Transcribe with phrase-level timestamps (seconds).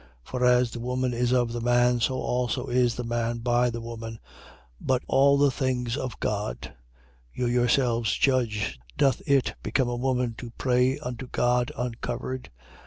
[0.25, 0.29] 11:12.
[0.31, 3.81] For as the woman is of the man, so also is the man by the
[3.81, 4.17] woman:
[4.79, 6.73] but all things of God.
[7.35, 7.35] 11:13.
[7.35, 8.79] You yourselves judge.
[8.97, 12.49] Doth it become a woman to pray unto God uncovered?